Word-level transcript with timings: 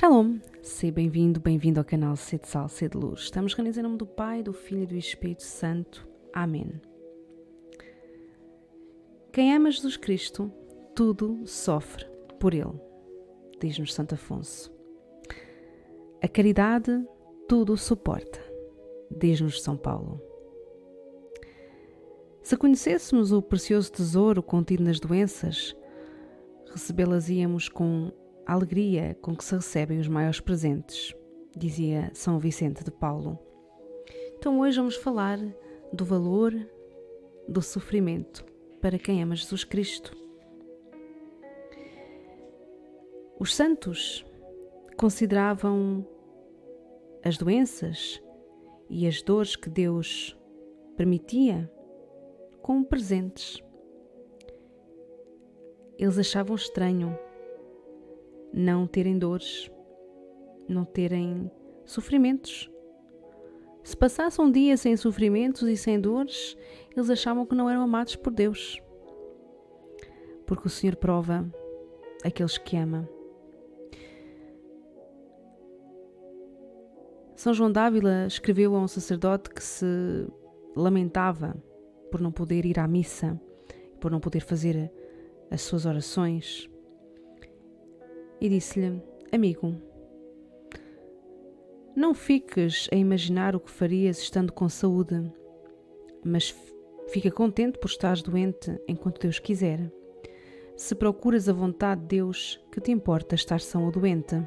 Shalom, 0.00 0.38
seja 0.62 0.94
bem-vindo, 0.94 1.38
bem-vindo 1.38 1.78
ao 1.78 1.84
canal 1.84 2.16
Sede 2.16 2.48
Sal, 2.48 2.70
Sede 2.70 2.96
Luz. 2.96 3.20
Estamos 3.20 3.52
reunidos 3.52 3.76
em 3.76 3.82
nome 3.82 3.98
do 3.98 4.06
Pai, 4.06 4.42
do 4.42 4.50
Filho 4.50 4.84
e 4.84 4.86
do 4.86 4.96
Espírito 4.96 5.42
Santo. 5.42 6.08
Amém. 6.32 6.80
Quem 9.30 9.54
ama 9.54 9.70
Jesus 9.70 9.98
Cristo, 9.98 10.50
tudo 10.96 11.46
sofre 11.46 12.06
por 12.38 12.54
Ele, 12.54 12.80
diz-nos 13.60 13.92
Santo 13.92 14.14
Afonso. 14.14 14.72
A 16.22 16.28
caridade 16.28 17.06
tudo 17.46 17.76
suporta, 17.76 18.40
diz-nos 19.10 19.62
São 19.62 19.76
Paulo. 19.76 20.18
Se 22.40 22.56
conhecêssemos 22.56 23.32
o 23.32 23.42
precioso 23.42 23.92
tesouro 23.92 24.42
contido 24.42 24.82
nas 24.82 24.98
doenças, 24.98 25.76
recebê-las-íamos 26.72 27.68
com 27.68 28.10
alegria 28.52 29.16
com 29.20 29.36
que 29.36 29.44
se 29.44 29.54
recebem 29.54 30.00
os 30.00 30.08
maiores 30.08 30.40
presentes, 30.40 31.14
dizia 31.56 32.10
São 32.14 32.38
Vicente 32.38 32.82
de 32.82 32.90
Paulo. 32.90 33.38
Então 34.36 34.58
hoje 34.60 34.78
vamos 34.78 34.96
falar 34.96 35.38
do 35.92 36.04
valor 36.04 36.52
do 37.48 37.62
sofrimento 37.62 38.44
para 38.80 38.98
quem 38.98 39.22
ama 39.22 39.36
Jesus 39.36 39.62
Cristo. 39.62 40.16
Os 43.38 43.54
santos 43.54 44.24
consideravam 44.96 46.06
as 47.24 47.38
doenças 47.38 48.20
e 48.88 49.06
as 49.06 49.22
dores 49.22 49.54
que 49.54 49.70
Deus 49.70 50.36
permitia 50.96 51.70
como 52.62 52.84
presentes. 52.84 53.62
Eles 55.96 56.18
achavam 56.18 56.56
estranho 56.56 57.16
não 58.52 58.86
terem 58.86 59.18
dores, 59.18 59.70
não 60.68 60.84
terem 60.84 61.50
sofrimentos. 61.84 62.70
Se 63.82 63.96
passassem 63.96 64.44
um 64.44 64.50
dia 64.50 64.76
sem 64.76 64.96
sofrimentos 64.96 65.62
e 65.62 65.76
sem 65.76 66.00
dores, 66.00 66.56
eles 66.94 67.10
achavam 67.10 67.46
que 67.46 67.54
não 67.54 67.68
eram 67.68 67.82
amados 67.82 68.16
por 68.16 68.32
Deus. 68.32 68.80
Porque 70.46 70.66
o 70.66 70.70
Senhor 70.70 70.96
prova 70.96 71.48
aqueles 72.24 72.58
que 72.58 72.76
ama. 72.76 73.08
São 77.34 77.54
João 77.54 77.72
Dávila 77.72 78.26
escreveu 78.26 78.76
a 78.76 78.80
um 78.80 78.86
sacerdote 78.86 79.48
que 79.48 79.64
se 79.64 79.86
lamentava 80.76 81.56
por 82.10 82.20
não 82.20 82.30
poder 82.30 82.66
ir 82.66 82.78
à 82.78 82.86
missa, 82.86 83.40
por 83.98 84.10
não 84.10 84.20
poder 84.20 84.40
fazer 84.40 84.92
as 85.50 85.62
suas 85.62 85.86
orações, 85.86 86.68
e 88.40 88.48
disse-lhe: 88.48 89.02
Amigo, 89.32 89.74
não 91.94 92.14
fiques 92.14 92.88
a 92.92 92.96
imaginar 92.96 93.54
o 93.54 93.60
que 93.60 93.70
farias 93.70 94.18
estando 94.18 94.52
com 94.52 94.68
saúde, 94.68 95.30
mas 96.24 96.54
fica 97.08 97.30
contente 97.30 97.78
por 97.78 97.88
estares 97.88 98.22
doente 98.22 98.80
enquanto 98.88 99.20
Deus 99.20 99.38
quiser. 99.38 99.92
Se 100.76 100.94
procuras 100.94 101.48
a 101.48 101.52
vontade 101.52 102.00
de 102.00 102.06
Deus, 102.16 102.58
que 102.72 102.80
te 102.80 102.90
importa 102.90 103.34
estar 103.34 103.60
são 103.60 103.84
ou 103.84 103.92
doente? 103.92 104.40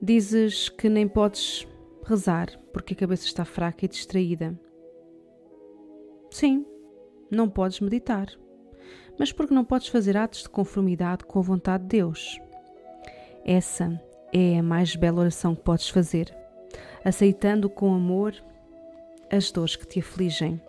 Dizes 0.00 0.68
que 0.68 0.90
nem 0.90 1.08
podes 1.08 1.66
rezar 2.04 2.60
porque 2.72 2.92
a 2.92 2.96
cabeça 2.96 3.24
está 3.24 3.44
fraca 3.44 3.86
e 3.86 3.88
distraída. 3.88 4.60
Sim, 6.30 6.66
não 7.30 7.48
podes 7.48 7.80
meditar 7.80 8.28
mas 9.18 9.32
porque 9.32 9.54
não 9.54 9.64
podes 9.64 9.88
fazer 9.88 10.16
atos 10.16 10.42
de 10.42 10.48
conformidade 10.48 11.24
com 11.24 11.38
a 11.38 11.42
vontade 11.42 11.84
de 11.84 11.88
Deus. 11.90 12.40
Essa 13.44 14.00
é 14.32 14.58
a 14.58 14.62
mais 14.62 14.96
bela 14.96 15.20
oração 15.20 15.54
que 15.54 15.62
podes 15.62 15.88
fazer, 15.88 16.34
aceitando 17.04 17.70
com 17.70 17.94
amor 17.94 18.34
as 19.30 19.50
dores 19.50 19.76
que 19.76 19.86
te 19.86 20.00
afligem. 20.00 20.60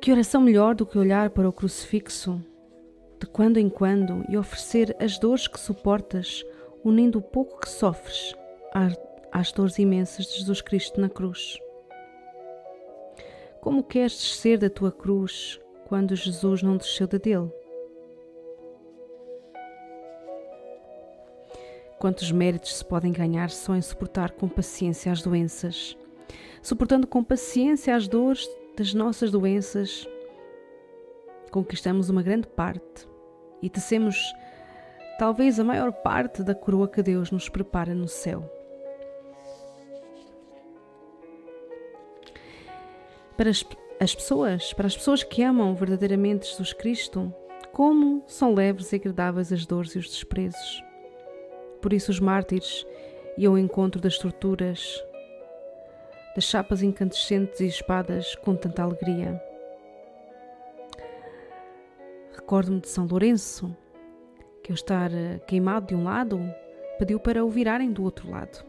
Que 0.00 0.10
oração 0.10 0.40
melhor 0.40 0.74
do 0.74 0.84
que 0.84 0.98
olhar 0.98 1.30
para 1.30 1.48
o 1.48 1.52
crucifixo 1.52 2.42
de 3.20 3.26
quando 3.28 3.58
em 3.58 3.68
quando 3.68 4.24
e 4.28 4.36
oferecer 4.36 4.96
as 4.98 5.16
dores 5.16 5.46
que 5.46 5.60
suportas, 5.60 6.44
unindo 6.82 7.20
o 7.20 7.22
pouco 7.22 7.60
que 7.60 7.68
sofres 7.68 8.34
às 9.30 9.52
dores 9.52 9.78
imensas 9.78 10.26
de 10.26 10.38
Jesus 10.38 10.60
Cristo 10.60 11.00
na 11.00 11.08
cruz. 11.08 11.56
Como 13.62 13.84
queres 13.84 14.14
descer 14.14 14.58
da 14.58 14.68
tua 14.68 14.90
cruz 14.90 15.60
quando 15.84 16.16
Jesus 16.16 16.64
não 16.64 16.76
desceu 16.76 17.06
da 17.06 17.16
dele? 17.16 17.48
Quantos 21.96 22.32
méritos 22.32 22.74
se 22.78 22.84
podem 22.84 23.12
ganhar 23.12 23.50
só 23.50 23.76
em 23.76 23.80
suportar 23.80 24.32
com 24.32 24.48
paciência 24.48 25.12
as 25.12 25.22
doenças? 25.22 25.96
Suportando 26.60 27.06
com 27.06 27.22
paciência 27.22 27.94
as 27.94 28.08
dores 28.08 28.50
das 28.76 28.92
nossas 28.94 29.30
doenças, 29.30 30.08
conquistamos 31.52 32.10
uma 32.10 32.20
grande 32.24 32.48
parte 32.48 33.06
e 33.62 33.70
tecemos 33.70 34.34
talvez 35.20 35.60
a 35.60 35.64
maior 35.64 35.92
parte 35.92 36.42
da 36.42 36.52
coroa 36.52 36.88
que 36.88 37.00
Deus 37.00 37.30
nos 37.30 37.48
prepara 37.48 37.94
no 37.94 38.08
céu. 38.08 38.61
Para 43.36 43.50
as, 43.50 43.64
as 43.98 44.14
pessoas, 44.14 44.72
para 44.72 44.86
as 44.86 44.96
pessoas 44.96 45.22
que 45.22 45.42
amam 45.42 45.74
verdadeiramente 45.74 46.48
Jesus 46.48 46.72
Cristo, 46.72 47.32
como 47.72 48.22
são 48.26 48.54
leves 48.54 48.92
e 48.92 48.96
agradáveis 48.96 49.52
as 49.52 49.64
dores 49.64 49.94
e 49.94 49.98
os 49.98 50.08
desprezos. 50.08 50.84
Por 51.80 51.92
isso 51.92 52.10
os 52.10 52.20
mártires 52.20 52.86
iam 53.36 53.54
ao 53.54 53.58
encontro 53.58 54.00
das 54.00 54.18
torturas, 54.18 55.02
das 56.34 56.44
chapas 56.44 56.82
incandescentes 56.82 57.60
e 57.60 57.66
espadas 57.66 58.34
com 58.36 58.54
tanta 58.54 58.82
alegria. 58.82 59.42
Recordo-me 62.34 62.80
de 62.80 62.88
São 62.88 63.06
Lourenço, 63.06 63.74
que 64.62 64.70
ao 64.70 64.74
estar 64.74 65.12
eh, 65.12 65.38
queimado 65.46 65.86
de 65.86 65.94
um 65.94 66.04
lado, 66.04 66.40
pediu 66.98 67.18
para 67.18 67.44
o 67.44 67.48
virarem 67.48 67.90
do 67.92 68.02
outro 68.02 68.30
lado. 68.30 68.64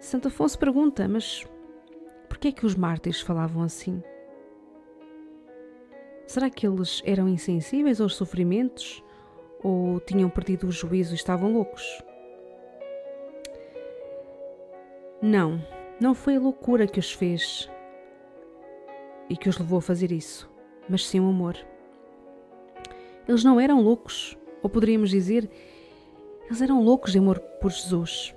Santo 0.00 0.28
Afonso 0.28 0.58
pergunta: 0.58 1.06
Mas 1.08 1.46
que 2.42 2.48
é 2.48 2.52
que 2.52 2.66
os 2.66 2.74
mártires 2.74 3.20
falavam 3.20 3.62
assim? 3.62 4.02
Será 6.26 6.50
que 6.50 6.66
eles 6.66 7.00
eram 7.06 7.28
insensíveis 7.28 8.00
aos 8.00 8.16
sofrimentos 8.16 9.00
ou 9.62 10.00
tinham 10.00 10.28
perdido 10.28 10.66
o 10.66 10.72
juízo 10.72 11.12
e 11.12 11.14
estavam 11.14 11.52
loucos? 11.52 12.02
Não, 15.22 15.64
não 16.00 16.14
foi 16.14 16.34
a 16.34 16.40
loucura 16.40 16.88
que 16.88 16.98
os 16.98 17.12
fez 17.12 17.70
e 19.30 19.36
que 19.36 19.48
os 19.48 19.56
levou 19.56 19.78
a 19.78 19.82
fazer 19.82 20.10
isso, 20.10 20.50
mas 20.88 21.06
sim 21.06 21.20
o 21.20 21.28
amor. 21.28 21.56
Eles 23.28 23.44
não 23.44 23.60
eram 23.60 23.80
loucos, 23.80 24.36
ou 24.64 24.68
poderíamos 24.68 25.10
dizer, 25.10 25.48
eles 26.46 26.60
eram 26.60 26.82
loucos 26.82 27.12
de 27.12 27.18
amor 27.18 27.38
por 27.38 27.70
Jesus. 27.70 28.34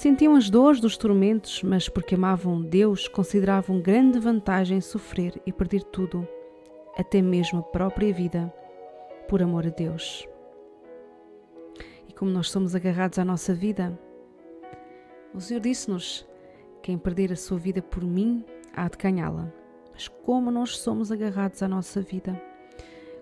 Sentiam 0.00 0.34
as 0.34 0.48
dores 0.48 0.80
dos 0.80 0.96
tormentos, 0.96 1.62
mas 1.62 1.86
porque 1.86 2.14
amavam 2.14 2.62
Deus, 2.62 3.06
consideravam 3.06 3.82
grande 3.82 4.18
vantagem 4.18 4.80
sofrer 4.80 5.38
e 5.44 5.52
perder 5.52 5.82
tudo, 5.82 6.26
até 6.96 7.20
mesmo 7.20 7.58
a 7.58 7.62
própria 7.62 8.10
vida, 8.10 8.50
por 9.28 9.42
amor 9.42 9.66
a 9.66 9.68
Deus. 9.68 10.26
E 12.08 12.14
como 12.14 12.30
nós 12.30 12.50
somos 12.50 12.74
agarrados 12.74 13.18
à 13.18 13.26
nossa 13.26 13.52
vida, 13.52 13.92
o 15.34 15.40
Senhor 15.42 15.60
disse-nos: 15.60 16.26
quem 16.80 16.96
perder 16.96 17.30
a 17.30 17.36
sua 17.36 17.58
vida 17.58 17.82
por 17.82 18.02
mim, 18.02 18.42
há 18.74 18.88
de 18.88 18.96
ganhá-la. 18.96 19.52
Mas 19.92 20.08
como 20.08 20.50
nós 20.50 20.78
somos 20.78 21.12
agarrados 21.12 21.62
à 21.62 21.68
nossa 21.68 22.00
vida, 22.00 22.40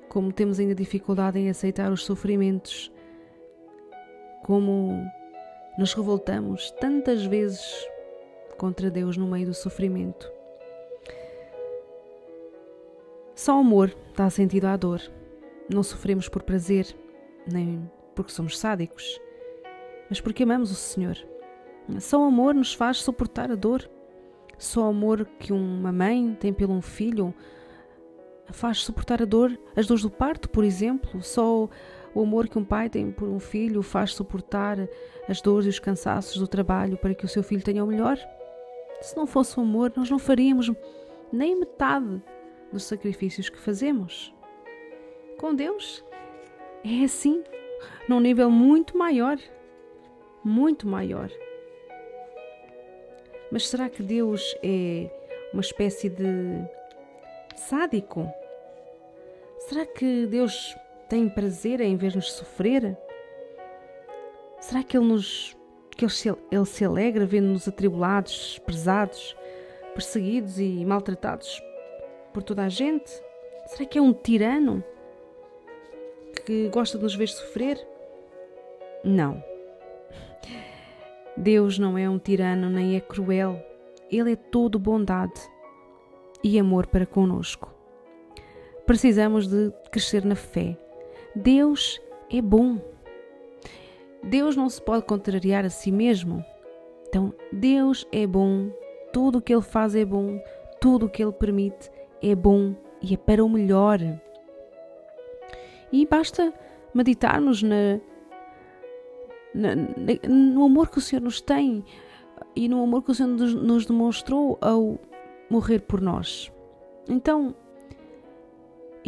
como 0.08 0.32
temos 0.32 0.60
ainda 0.60 0.76
dificuldade 0.76 1.40
em 1.40 1.50
aceitar 1.50 1.90
os 1.90 2.04
sofrimentos, 2.04 2.92
como 4.44 5.04
nos 5.78 5.94
revoltamos 5.94 6.72
tantas 6.72 7.24
vezes 7.24 7.88
contra 8.58 8.90
Deus 8.90 9.16
no 9.16 9.28
meio 9.28 9.46
do 9.46 9.54
sofrimento. 9.54 10.30
Só 13.36 13.56
o 13.56 13.60
amor 13.60 13.96
dá 14.16 14.28
sentido 14.28 14.66
à 14.66 14.76
dor. 14.76 15.00
Não 15.72 15.84
sofremos 15.84 16.28
por 16.28 16.42
prazer, 16.42 16.92
nem 17.46 17.88
porque 18.12 18.32
somos 18.32 18.58
sádicos, 18.58 19.20
mas 20.10 20.20
porque 20.20 20.42
amamos 20.42 20.72
o 20.72 20.74
Senhor. 20.74 21.16
Só 22.00 22.20
o 22.20 22.24
amor 22.24 22.54
nos 22.54 22.74
faz 22.74 22.98
suportar 22.98 23.50
a 23.52 23.54
dor. 23.54 23.88
Só 24.58 24.82
o 24.82 24.90
amor 24.90 25.24
que 25.38 25.52
uma 25.52 25.92
mãe 25.92 26.36
tem 26.40 26.52
pelo 26.52 26.74
um 26.74 26.82
filho 26.82 27.32
faz 28.50 28.78
suportar 28.78 29.22
a 29.22 29.24
dor, 29.24 29.56
as 29.76 29.86
dores 29.86 30.02
do 30.02 30.10
parto, 30.10 30.50
por 30.50 30.64
exemplo. 30.64 31.22
Só 31.22 31.68
o 32.14 32.22
amor 32.22 32.48
que 32.48 32.58
um 32.58 32.64
pai 32.64 32.88
tem 32.88 33.10
por 33.10 33.28
um 33.28 33.38
filho 33.38 33.82
faz 33.82 34.14
suportar 34.14 34.78
as 35.28 35.40
dores 35.40 35.66
e 35.66 35.70
os 35.70 35.78
cansaços 35.78 36.38
do 36.38 36.48
trabalho 36.48 36.96
para 36.96 37.14
que 37.14 37.24
o 37.24 37.28
seu 37.28 37.42
filho 37.42 37.62
tenha 37.62 37.84
o 37.84 37.86
melhor? 37.86 38.18
Se 39.00 39.16
não 39.16 39.26
fosse 39.26 39.58
o 39.58 39.62
amor, 39.62 39.92
nós 39.96 40.10
não 40.10 40.18
faríamos 40.18 40.70
nem 41.32 41.58
metade 41.58 42.20
dos 42.72 42.84
sacrifícios 42.84 43.48
que 43.48 43.58
fazemos. 43.58 44.34
com 45.38 45.54
Deus 45.54 46.04
é 46.84 47.04
assim, 47.04 47.44
num 48.08 48.20
nível 48.20 48.50
muito 48.50 48.96
maior. 48.96 49.38
Muito 50.44 50.86
maior. 50.86 51.30
Mas 53.50 53.68
será 53.68 53.88
que 53.88 54.02
Deus 54.02 54.56
é 54.62 55.10
uma 55.52 55.60
espécie 55.60 56.08
de 56.08 56.24
sádico? 57.56 58.30
Será 59.58 59.84
que 59.86 60.26
Deus 60.26 60.76
tem 61.08 61.28
prazer 61.28 61.80
em 61.80 61.96
ver-nos 61.96 62.32
sofrer? 62.32 62.96
Será 64.60 64.82
que 64.82 64.96
Ele 64.96 65.06
nos 65.06 65.56
que 65.98 66.04
ele 66.04 66.12
se, 66.12 66.28
ele 66.28 66.64
se 66.64 66.84
alegra 66.84 67.26
vendo-nos 67.26 67.66
atribulados, 67.66 68.60
pesados, 68.60 69.36
perseguidos 69.94 70.60
e 70.60 70.84
maltratados 70.84 71.60
por 72.32 72.40
toda 72.40 72.62
a 72.62 72.68
gente? 72.68 73.10
Será 73.66 73.84
que 73.84 73.98
é 73.98 74.00
um 74.00 74.12
tirano 74.12 74.82
que 76.46 76.68
gosta 76.68 76.96
de 76.96 77.02
nos 77.02 77.16
ver 77.16 77.26
sofrer? 77.26 77.84
Não. 79.02 79.42
Deus 81.36 81.80
não 81.80 81.98
é 81.98 82.08
um 82.08 82.18
tirano 82.18 82.70
nem 82.70 82.94
é 82.94 83.00
cruel. 83.00 83.60
Ele 84.08 84.32
é 84.32 84.36
todo 84.36 84.78
bondade 84.78 85.40
e 86.44 86.60
amor 86.60 86.86
para 86.86 87.06
conosco. 87.06 87.74
Precisamos 88.86 89.48
de 89.48 89.72
crescer 89.90 90.24
na 90.24 90.36
fé. 90.36 90.78
Deus 91.34 92.00
é 92.30 92.40
bom. 92.40 92.78
Deus 94.22 94.56
não 94.56 94.68
se 94.68 94.80
pode 94.82 95.04
contrariar 95.04 95.64
a 95.64 95.70
si 95.70 95.92
mesmo. 95.92 96.44
Então, 97.08 97.32
Deus 97.52 98.06
é 98.12 98.26
bom, 98.26 98.70
tudo 99.12 99.38
o 99.38 99.42
que 99.42 99.52
Ele 99.52 99.62
faz 99.62 99.94
é 99.94 100.04
bom, 100.04 100.40
tudo 100.80 101.06
o 101.06 101.08
que 101.08 101.22
Ele 101.22 101.32
permite 101.32 101.90
é 102.22 102.34
bom 102.34 102.74
e 103.00 103.14
é 103.14 103.16
para 103.16 103.44
o 103.44 103.48
melhor. 103.48 103.98
E 105.90 106.06
basta 106.06 106.52
meditarmos 106.92 107.62
na, 107.62 107.98
na, 109.54 109.74
no 110.28 110.64
amor 110.64 110.90
que 110.90 110.98
o 110.98 111.00
Senhor 111.00 111.22
nos 111.22 111.40
tem 111.40 111.84
e 112.54 112.68
no 112.68 112.82
amor 112.82 113.02
que 113.02 113.10
o 113.10 113.14
Senhor 113.14 113.30
nos, 113.30 113.54
nos 113.54 113.86
demonstrou 113.86 114.58
ao 114.60 114.98
morrer 115.48 115.80
por 115.80 116.00
nós. 116.00 116.52
Então, 117.08 117.54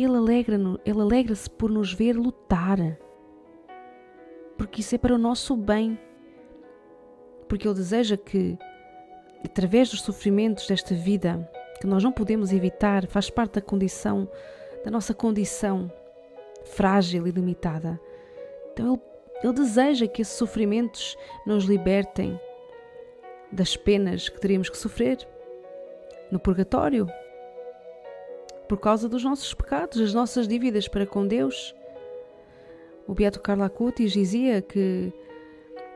Ele 0.02 0.16
alegra-se 0.16 0.90
alegra 0.90 1.34
por 1.58 1.70
nos 1.70 1.92
ver 1.92 2.16
lutar 2.16 2.78
porque 4.60 4.82
isso 4.82 4.94
é 4.94 4.98
para 4.98 5.14
o 5.14 5.18
nosso 5.18 5.56
bem. 5.56 5.98
Porque 7.48 7.66
Ele 7.66 7.74
deseja 7.74 8.14
que, 8.14 8.58
através 9.42 9.88
dos 9.88 10.02
sofrimentos 10.02 10.66
desta 10.66 10.94
vida, 10.94 11.50
que 11.80 11.86
nós 11.86 12.04
não 12.04 12.12
podemos 12.12 12.52
evitar, 12.52 13.06
faz 13.06 13.30
parte 13.30 13.54
da 13.54 13.62
condição, 13.62 14.28
da 14.84 14.90
nossa 14.90 15.14
condição 15.14 15.90
frágil 16.62 17.26
e 17.26 17.30
limitada. 17.30 17.98
Então 18.70 18.92
Ele, 18.92 19.02
ele 19.42 19.54
deseja 19.54 20.06
que 20.06 20.20
esses 20.20 20.36
sofrimentos 20.36 21.16
nos 21.46 21.64
libertem 21.64 22.38
das 23.50 23.78
penas 23.78 24.28
que 24.28 24.38
teríamos 24.38 24.68
que 24.68 24.76
sofrer 24.76 25.26
no 26.30 26.38
purgatório, 26.38 27.08
por 28.70 28.78
causa 28.78 29.08
dos 29.08 29.24
nossos 29.24 29.52
pecados, 29.52 29.98
das 29.98 30.14
nossas 30.14 30.46
dívidas 30.46 30.86
para 30.86 31.04
com 31.04 31.26
Deus. 31.26 31.74
O 33.04 33.12
Beato 33.12 33.40
Carlo 33.40 33.64
Acutis 33.64 34.12
dizia 34.12 34.62
que 34.62 35.12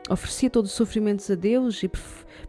oferecia 0.09 0.49
todos 0.49 0.71
os 0.71 0.75
sofrimentos 0.75 1.31
a 1.31 1.35
Deus 1.35 1.81
e 1.83 1.89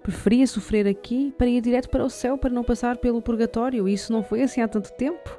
preferia 0.03 0.45
sofrer 0.49 0.89
aqui 0.89 1.33
para 1.39 1.47
ir 1.47 1.61
direto 1.61 1.89
para 1.89 2.05
o 2.05 2.11
céu, 2.11 2.37
para 2.37 2.51
não 2.51 2.65
passar 2.65 2.97
pelo 2.97 3.23
purgatório. 3.23 3.89
E 3.89 3.95
isso 3.95 4.13
não 4.13 4.25
foi 4.25 4.43
assim 4.43 4.61
há 4.61 4.67
tanto 4.67 4.93
tempo. 4.95 5.31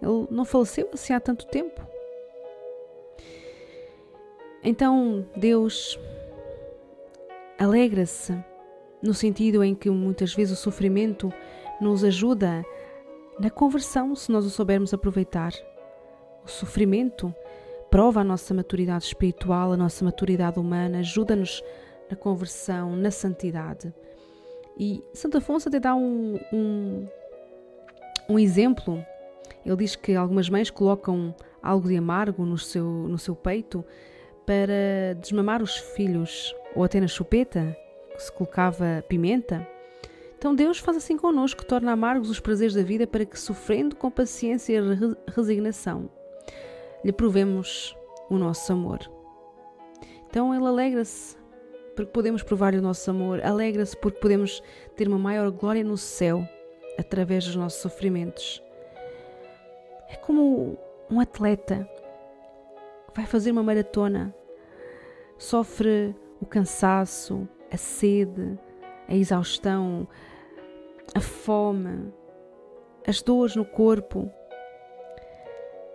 Ele 0.00 0.26
não 0.30 0.46
faleceu 0.46 0.88
assim 0.94 1.12
há 1.12 1.20
tanto 1.20 1.46
tempo. 1.46 1.86
Então 4.64 5.28
Deus 5.36 6.00
alegra-se 7.58 8.34
no 9.02 9.12
sentido 9.12 9.62
em 9.62 9.74
que 9.74 9.90
muitas 9.90 10.32
vezes 10.32 10.58
o 10.58 10.62
sofrimento 10.62 11.30
nos 11.78 12.02
ajuda 12.02 12.64
na 13.38 13.50
conversão, 13.50 14.14
se 14.14 14.30
nós 14.32 14.44
o 14.44 14.50
soubermos 14.50 14.94
aproveitar. 14.94 15.52
O 16.44 16.48
sofrimento 16.48 17.34
prova 17.90 18.20
a 18.20 18.24
nossa 18.24 18.54
maturidade 18.54 19.04
espiritual, 19.04 19.72
a 19.72 19.76
nossa 19.76 20.04
maturidade 20.04 20.58
humana, 20.58 20.98
ajuda-nos 20.98 21.62
na 22.10 22.16
conversão, 22.16 22.96
na 22.96 23.10
santidade. 23.10 23.92
E 24.78 25.02
Santo 25.12 25.38
Afonso 25.38 25.68
até 25.68 25.80
dá 25.80 25.94
um, 25.94 26.38
um, 26.52 27.06
um 28.28 28.38
exemplo. 28.38 29.04
Ele 29.64 29.76
diz 29.76 29.96
que 29.96 30.14
algumas 30.14 30.48
mães 30.48 30.70
colocam 30.70 31.34
algo 31.62 31.88
de 31.88 31.96
amargo 31.96 32.44
no 32.44 32.58
seu, 32.58 32.84
no 32.84 33.18
seu 33.18 33.34
peito 33.34 33.84
para 34.44 35.14
desmamar 35.20 35.62
os 35.62 35.76
filhos, 35.76 36.54
ou 36.74 36.84
até 36.84 37.00
na 37.00 37.08
chupeta, 37.08 37.76
que 38.14 38.22
se 38.22 38.32
colocava 38.32 39.04
pimenta. 39.08 39.66
Então 40.38 40.54
Deus 40.54 40.78
faz 40.78 40.96
assim 40.96 41.16
connosco, 41.16 41.64
torna 41.64 41.92
amargos 41.92 42.30
os 42.30 42.40
prazeres 42.40 42.74
da 42.74 42.82
vida 42.82 43.06
para 43.06 43.24
que, 43.24 43.38
sofrendo 43.38 43.96
com 43.96 44.10
paciência 44.10 44.78
e 44.78 45.32
resignação, 45.32 46.10
lhe 47.04 47.12
provemos 47.12 47.96
o 48.28 48.36
nosso 48.36 48.72
amor. 48.72 49.00
Então 50.28 50.54
ele 50.54 50.66
alegra-se 50.66 51.36
porque 51.94 52.12
podemos 52.12 52.42
provar-lhe 52.42 52.78
o 52.78 52.82
nosso 52.82 53.10
amor, 53.10 53.42
alegra-se 53.42 53.96
porque 53.96 54.20
podemos 54.20 54.62
ter 54.94 55.08
uma 55.08 55.18
maior 55.18 55.50
glória 55.50 55.82
no 55.82 55.96
céu 55.96 56.46
através 56.98 57.46
dos 57.46 57.56
nossos 57.56 57.80
sofrimentos. 57.80 58.62
É 60.10 60.16
como 60.16 60.78
um 61.10 61.18
atleta 61.18 61.88
que 63.08 63.16
vai 63.16 63.24
fazer 63.24 63.50
uma 63.50 63.62
maratona, 63.62 64.34
sofre 65.38 66.14
o 66.40 66.44
cansaço, 66.44 67.48
a 67.72 67.76
sede, 67.78 68.58
a 69.08 69.14
exaustão, 69.14 70.06
a 71.14 71.20
fome, 71.20 72.12
as 73.06 73.22
dores 73.22 73.54
no 73.56 73.64
corpo, 73.64 74.30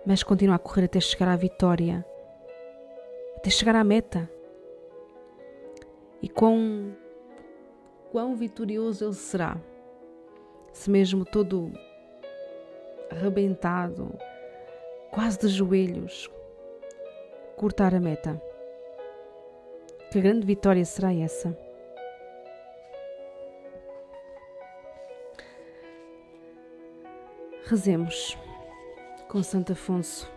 mas 0.06 0.22
continua 0.22 0.56
a 0.56 0.58
correr 0.58 0.84
até 0.84 0.98
chegar 1.00 1.28
à 1.28 1.36
vitória, 1.36 2.04
até 3.36 3.50
chegar 3.50 3.76
à 3.76 3.84
meta. 3.84 4.28
E 6.20 6.28
quão, 6.28 6.96
quão 8.10 8.34
vitorioso 8.34 9.04
ele 9.04 9.14
será, 9.14 9.56
se 10.72 10.90
mesmo 10.90 11.24
todo 11.24 11.72
arrebentado, 13.10 14.16
quase 15.10 15.38
de 15.40 15.48
joelhos, 15.48 16.30
cortar 17.56 17.94
a 17.94 18.00
meta. 18.00 18.40
Que 20.10 20.20
grande 20.20 20.46
vitória 20.46 20.84
será 20.84 21.12
essa? 21.12 21.56
Rezemos 27.64 28.36
com 29.28 29.40
Santo 29.40 29.72
Afonso. 29.72 30.30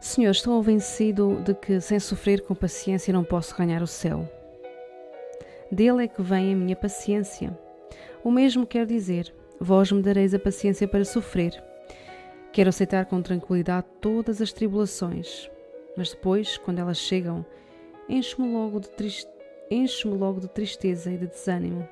Senhor, 0.00 0.30
estou 0.30 0.56
convencido 0.56 1.42
de 1.42 1.54
que 1.54 1.78
sem 1.78 2.00
sofrer 2.00 2.40
com 2.40 2.54
paciência 2.54 3.12
não 3.12 3.22
posso 3.22 3.54
ganhar 3.54 3.82
o 3.82 3.86
céu. 3.86 4.26
Dele 5.70 6.04
é 6.04 6.08
que 6.08 6.22
vem 6.22 6.54
a 6.54 6.56
minha 6.56 6.74
paciência. 6.74 7.56
O 8.24 8.30
mesmo 8.30 8.66
quer 8.66 8.86
dizer, 8.86 9.32
vós 9.60 9.92
me 9.92 10.00
dareis 10.00 10.32
a 10.32 10.38
paciência 10.38 10.88
para 10.88 11.04
sofrer. 11.04 11.62
Quero 12.50 12.70
aceitar 12.70 13.04
com 13.04 13.20
tranquilidade 13.20 13.86
todas 14.00 14.40
as 14.40 14.54
tribulações, 14.54 15.50
mas 15.96 16.10
depois, 16.10 16.56
quando 16.56 16.78
elas 16.78 16.96
chegam, 16.96 17.44
encho-me 18.08 18.50
logo, 18.50 18.80
encho 19.70 20.08
logo 20.08 20.40
de 20.40 20.48
tristeza 20.48 21.12
e 21.12 21.18
de 21.18 21.26
desânimo. 21.26 21.86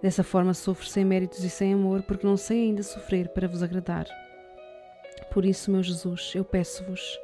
Dessa 0.00 0.22
forma 0.22 0.54
sofro 0.54 0.86
sem 0.86 1.04
méritos 1.04 1.42
e 1.42 1.50
sem 1.50 1.74
amor, 1.74 2.02
porque 2.02 2.26
não 2.26 2.36
sei 2.36 2.64
ainda 2.64 2.82
sofrer 2.82 3.28
para 3.28 3.48
vos 3.48 3.62
agradar. 3.62 4.06
Por 5.32 5.44
isso, 5.44 5.70
meu 5.70 5.82
Jesus, 5.82 6.32
eu 6.34 6.44
peço-vos, 6.44 7.20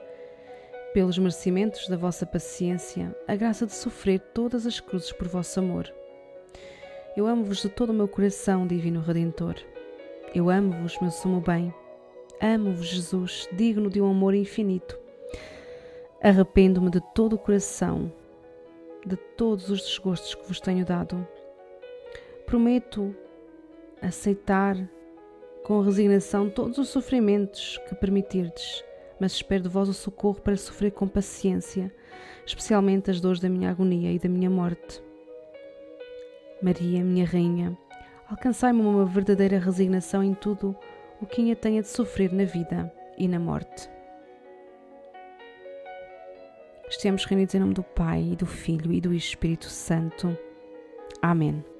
pelos 0.93 1.17
merecimentos 1.17 1.89
da 1.89 1.97
vossa 1.97 2.27
paciência, 2.27 3.15
a 3.29 3.37
graça 3.37 3.67
de 3.67 3.75
sofrer 3.75 4.21
todas 4.33 4.67
as 4.67 4.81
cruzes 4.81 5.13
por 5.13 5.29
vosso 5.29 5.61
amor. 5.61 5.93
Eu 7.17 7.27
amo-vos 7.27 7.63
de 7.63 7.69
todo 7.69 7.91
o 7.91 7.95
meu 7.95 8.09
coração, 8.09 8.67
Divino 8.67 9.01
Redentor. 9.01 9.55
Eu 10.35 10.51
amo-vos, 10.51 10.99
meu 11.01 11.13
sumo 11.13 11.41
bem. 11.41 11.73
Amo-vos, 12.41 12.87
Jesus, 12.87 13.49
digno 13.53 13.89
de 13.89 14.01
um 14.01 14.11
amor 14.11 14.35
infinito. 14.35 14.99
Arrependo-me 16.21 16.91
de 16.91 17.01
todo 17.15 17.35
o 17.35 17.39
coração 17.39 18.11
de 19.07 19.17
todos 19.17 19.69
os 19.71 19.83
desgostos 19.83 20.35
que 20.35 20.49
vos 20.49 20.61
tenho 20.61 20.85
dado 20.85 21.27
Prometo 22.55 23.13
aceitar 24.01 24.77
com 25.65 25.81
resignação 25.81 26.49
todos 26.49 26.79
os 26.79 26.89
sofrimentos 26.89 27.81
que 27.89 27.97
permitirdes, 27.97 28.85
mas 29.19 29.33
espero 29.33 29.65
de 29.65 29.69
vós 29.69 29.89
o 29.89 29.93
socorro 29.93 30.41
para 30.41 30.57
sofrer 30.57 30.93
com 30.93 31.09
paciência, 31.09 31.93
especialmente 32.47 33.11
as 33.11 33.21
dores 33.21 33.41
da 33.41 33.49
minha 33.49 33.71
agonia 33.71 34.13
e 34.13 34.21
da 34.21 34.29
minha 34.29 34.49
morte. 34.49 35.03
Maria, 36.63 37.03
minha 37.03 37.27
Rainha, 37.27 37.77
alcançai-me 38.31 38.83
uma 38.83 39.05
verdadeira 39.05 39.59
resignação 39.59 40.23
em 40.23 40.33
tudo 40.33 40.77
o 41.21 41.27
que 41.27 41.41
ainda 41.41 41.57
tenha 41.57 41.83
de 41.83 41.89
sofrer 41.89 42.33
na 42.33 42.45
vida 42.45 42.89
e 43.19 43.27
na 43.27 43.41
morte. 43.41 43.91
Estamos 46.89 47.25
reunidos 47.25 47.57
em 47.57 47.59
nome 47.59 47.75
do 47.75 47.83
Pai, 47.83 48.23
e 48.23 48.37
do 48.37 48.47
Filho 48.47 48.93
e 48.93 49.01
do 49.01 49.13
Espírito 49.13 49.67
Santo. 49.67 50.39
Amém. 51.21 51.74